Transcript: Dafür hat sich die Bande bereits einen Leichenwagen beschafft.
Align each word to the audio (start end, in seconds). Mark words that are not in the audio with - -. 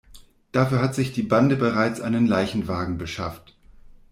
Dafür 0.51 0.81
hat 0.81 0.95
sich 0.95 1.11
die 1.13 1.21
Bande 1.21 1.55
bereits 1.55 2.01
einen 2.01 2.25
Leichenwagen 2.25 2.97
beschafft. 2.97 3.55